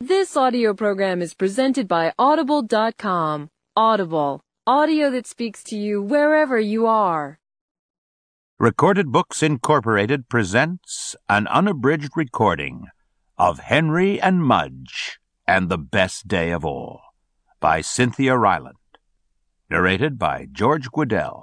[0.00, 3.50] This audio program is presented by Audible.com.
[3.74, 7.40] Audible, audio that speaks to you wherever you are.
[8.60, 12.86] Recorded Books Incorporated presents an unabridged recording
[13.36, 17.00] of Henry and Mudge and the Best Day of All
[17.58, 18.74] by Cynthia Rylant.
[19.68, 21.42] Narrated by George Guidall.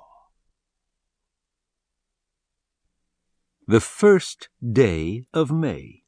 [3.68, 6.05] The first day of May.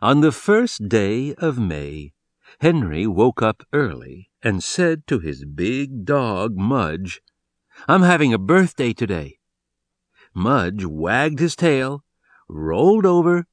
[0.00, 2.12] On the first day of May,
[2.60, 7.20] Henry woke up early and said to his big dog, Mudge,
[7.88, 9.38] I'm having a birthday today.
[10.32, 12.04] Mudge wagged his tail,
[12.48, 13.46] rolled over,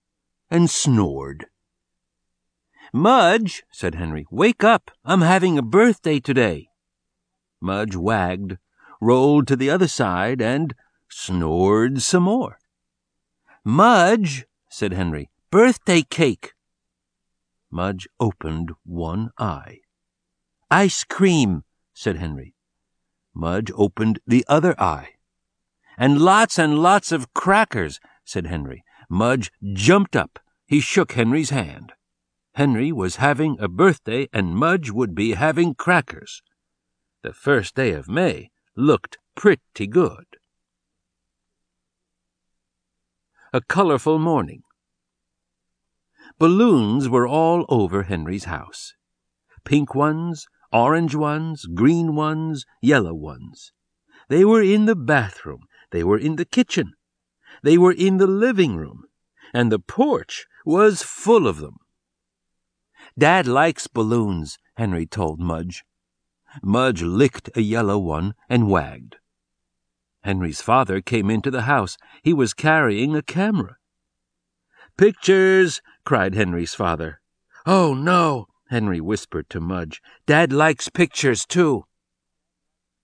[0.51, 1.47] and snored.
[2.93, 4.91] Mudge, said Henry, wake up.
[5.03, 6.69] I'm having a birthday today.
[7.59, 8.57] Mudge wagged,
[9.01, 10.75] rolled to the other side, and
[11.09, 12.59] snored some more.
[13.63, 16.51] Mudge, said Henry, birthday cake.
[17.71, 19.79] Mudge opened one eye.
[20.69, 22.55] Ice cream, said Henry.
[23.33, 25.11] Mudge opened the other eye.
[25.97, 28.83] And lots and lots of crackers, said Henry.
[29.09, 30.39] Mudge jumped up.
[30.67, 31.93] He shook Henry's hand.
[32.55, 36.41] Henry was having a birthday, and Mudge would be having crackers.
[37.21, 40.25] The first day of May looked pretty good.
[43.53, 44.64] A colorful morning.
[46.37, 48.93] Balloons were all over Henry's house.
[49.63, 53.71] Pink ones, orange ones, green ones, yellow ones.
[54.27, 55.61] They were in the bathroom.
[55.91, 56.93] They were in the kitchen.
[57.63, 59.05] They were in the living room.
[59.53, 61.77] And the porch was full of them.
[63.17, 65.85] Dad likes balloons, Henry told Mudge.
[66.61, 69.17] Mudge licked a yellow one and wagged.
[70.23, 71.97] Henry's father came into the house.
[72.23, 73.77] He was carrying a camera.
[74.97, 75.81] Pictures!
[76.05, 77.19] Cried Henry's father.
[77.65, 80.01] Oh, no, Henry whispered to Mudge.
[80.25, 81.85] Dad likes pictures, too.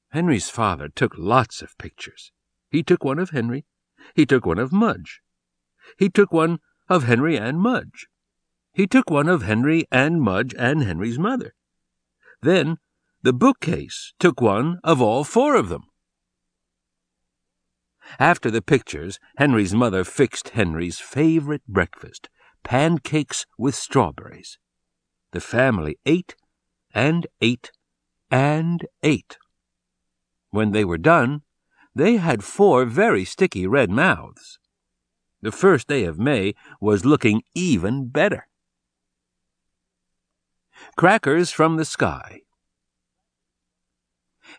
[0.09, 2.31] Henry's father took lots of pictures.
[2.69, 3.65] He took one of Henry.
[4.15, 5.21] He took one of Mudge.
[5.97, 6.59] He took one
[6.89, 8.07] of Henry and Mudge.
[8.73, 11.53] He took one of Henry and Mudge and Henry's mother.
[12.41, 12.77] Then
[13.21, 15.83] the bookcase took one of all four of them.
[18.19, 22.29] After the pictures, Henry's mother fixed Henry's favorite breakfast
[22.63, 24.57] pancakes with strawberries.
[25.31, 26.35] The family ate
[26.93, 27.71] and ate
[28.29, 29.37] and ate.
[30.51, 31.41] When they were done,
[31.95, 34.59] they had four very sticky red mouths.
[35.41, 38.47] The first day of May was looking even better.
[40.95, 42.41] Crackers from the Sky.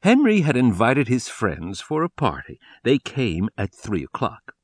[0.02, 2.58] Henry had invited his friends for a party.
[2.82, 4.54] They came at three o'clock.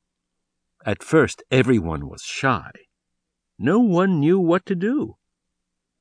[0.85, 2.71] At first, everyone was shy.
[3.59, 5.17] No one knew what to do.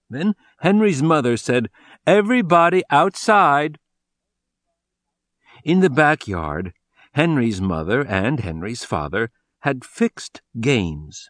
[0.09, 1.69] Then Henry's mother said,
[2.07, 3.79] Everybody outside.
[5.65, 6.73] In the backyard,
[7.13, 9.31] Henry's mother and Henry's father
[9.61, 11.29] had fixed games.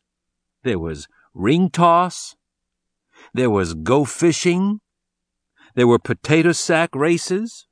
[0.62, 2.36] There was ring toss,
[3.34, 4.80] there was go fishing.
[5.74, 7.66] There were potato sack races.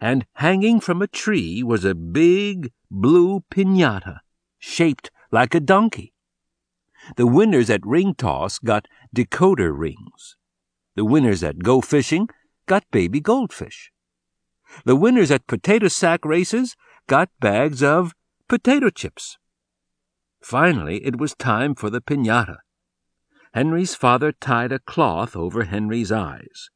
[0.00, 4.20] And hanging from a tree was a big blue pinata
[4.58, 6.12] shaped like a donkey.
[7.14, 10.36] The winners at ring toss got decoder rings.
[10.96, 12.28] The winners at go fishing
[12.66, 13.92] got baby goldfish.
[14.84, 16.74] The winners at potato sack races
[17.06, 18.12] got bags of
[18.48, 19.38] potato chips.
[20.42, 22.58] Finally, it was time for the pinata.
[23.54, 26.68] Henry's father tied a cloth over Henry's eyes.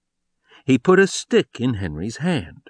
[0.65, 2.69] He put a stick in Henry's hand.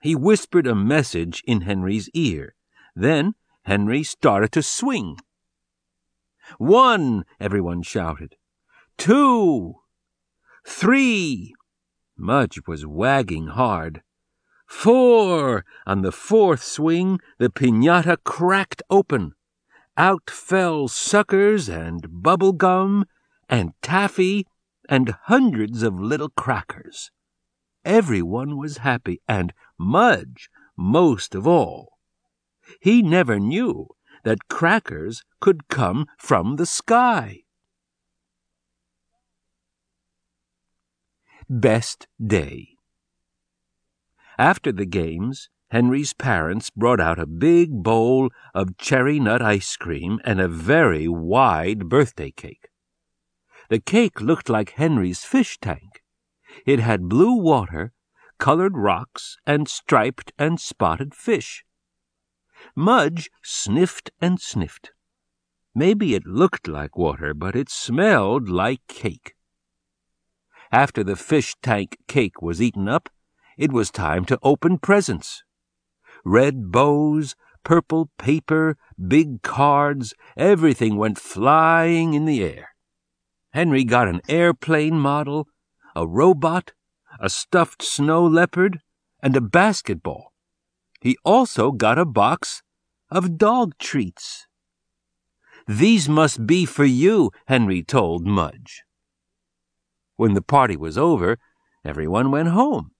[0.00, 2.54] He whispered a message in Henry's ear.
[2.94, 3.34] Then
[3.64, 5.18] Henry started to swing.
[6.58, 8.36] One, everyone shouted.
[8.98, 9.76] Two.
[10.66, 11.54] Three.
[12.16, 14.02] Mudge was wagging hard.
[14.66, 15.64] Four.
[15.86, 19.32] On the fourth swing, the pinata cracked open.
[19.96, 23.04] Out fell suckers and bubble gum
[23.48, 24.46] and taffy
[24.88, 27.10] and hundreds of little crackers.
[27.84, 31.98] Everyone was happy, and Mudge most of all.
[32.80, 33.88] He never knew
[34.24, 37.42] that crackers could come from the sky.
[41.48, 42.76] Best Day
[44.38, 50.18] After the games, Henry's parents brought out a big bowl of cherry nut ice cream
[50.24, 52.68] and a very wide birthday cake.
[53.68, 56.02] The cake looked like Henry's fish tank.
[56.66, 57.92] It had blue water,
[58.38, 61.64] colored rocks, and striped and spotted fish.
[62.74, 64.92] Mudge sniffed and sniffed.
[65.74, 69.34] Maybe it looked like water, but it smelled like cake.
[70.72, 73.08] After the fish tank cake was eaten up,
[73.56, 75.42] it was time to open presents.
[76.24, 77.34] Red bows,
[77.64, 78.76] purple paper,
[79.08, 82.70] big cards, everything went flying in the air.
[83.52, 85.48] Henry got an airplane model,
[85.96, 86.72] a robot,
[87.18, 88.80] a stuffed snow leopard,
[89.22, 90.29] and a basketball.
[91.00, 92.62] He also got a box
[93.10, 94.46] of dog treats.
[95.66, 98.82] These must be for you, Henry told Mudge.
[100.16, 101.38] When the party was over,
[101.84, 102.90] everyone went home.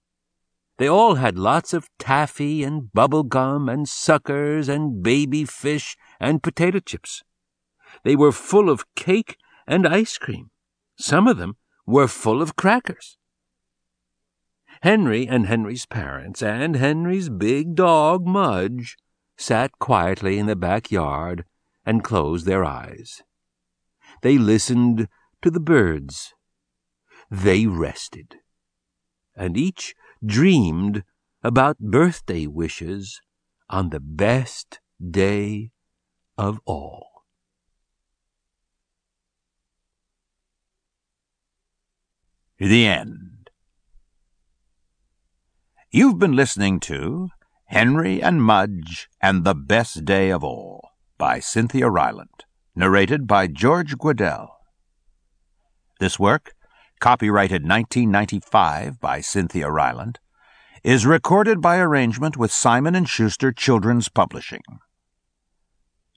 [0.79, 6.43] They all had lots of taffy and bubble gum and suckers and baby fish and
[6.43, 7.23] potato chips.
[8.03, 9.37] They were full of cake
[9.67, 10.50] and ice cream.
[10.96, 11.56] Some of them
[11.87, 13.19] were full of crackers.
[14.82, 18.97] Henry and Henry's parents and Henry's big dog, Mudge,
[19.37, 21.44] sat quietly in the backyard
[21.85, 23.23] and closed their eyes.
[24.23, 25.09] They listened
[25.43, 26.35] to the birds.
[27.31, 28.37] They rested.
[29.37, 29.94] And each
[30.25, 31.05] dreamed
[31.43, 33.21] about birthday wishes
[33.69, 34.81] on the best
[35.11, 35.71] day
[36.37, 37.06] of all.
[42.59, 43.30] The end.
[45.92, 47.31] You've been listening to
[47.64, 52.44] Henry and Mudge and the Best Day of All by Cynthia Rylant,
[52.76, 54.50] narrated by George Guidall.
[55.98, 56.54] This work,
[57.00, 60.19] copyrighted 1995 by Cynthia Rylant,
[60.84, 64.62] is recorded by arrangement with Simon & Schuster Children's Publishing.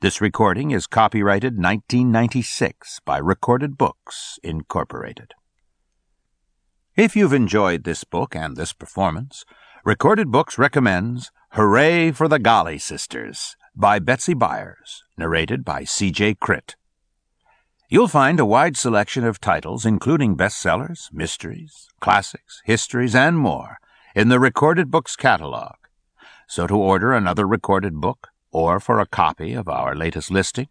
[0.01, 5.33] This recording is copyrighted 1996 by Recorded Books, Incorporated.
[6.95, 9.45] If you've enjoyed this book and this performance,
[9.83, 16.35] Recorded Books recommends Hooray for the Golly Sisters by Betsy Byars, narrated by C.J.
[16.35, 16.75] Critt.
[17.89, 23.77] You'll find a wide selection of titles, including bestsellers, mysteries, classics, histories, and more,
[24.13, 25.73] in the Recorded Books catalog.
[26.47, 30.67] So to order another recorded book, or for a copy of our latest listing,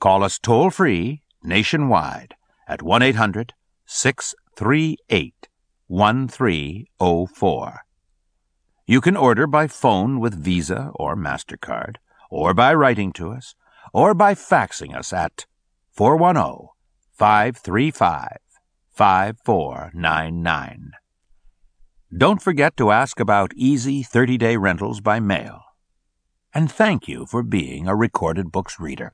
[0.00, 2.34] call us toll free nationwide
[2.68, 3.54] at 1 800
[3.86, 5.48] 638
[5.92, 7.80] 1304.
[8.86, 11.96] You can order by phone with Visa or MasterCard,
[12.30, 13.54] or by writing to us,
[13.92, 15.44] or by faxing us at
[15.90, 16.68] 410
[17.12, 18.38] 535
[18.90, 20.92] 5499.
[22.16, 25.60] Don't forget to ask about easy 30 day rentals by mail.
[26.54, 29.12] And thank you for being a Recorded Books reader.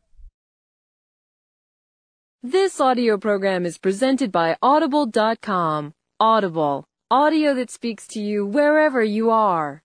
[2.40, 5.94] This audio program is presented by Audible.com.
[6.20, 6.82] Audible,
[7.12, 9.84] audio that speaks to you wherever you are.